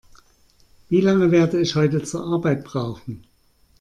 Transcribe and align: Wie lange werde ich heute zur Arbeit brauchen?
Wie 0.89 0.99
lange 0.99 1.29
werde 1.29 1.59
ich 1.61 1.75
heute 1.75 2.01
zur 2.01 2.23
Arbeit 2.25 2.63
brauchen? 2.63 3.23